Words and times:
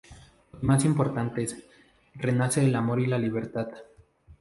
Los 0.51 0.63
más 0.63 0.83
importantes: 0.83 1.55
renace 2.15 2.65
el 2.65 2.73
amor 2.73 3.01
y 3.01 3.05
la 3.05 3.19
libertad. 3.19 3.67